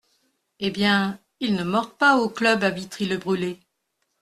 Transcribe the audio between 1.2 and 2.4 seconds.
ils ne mordent pas au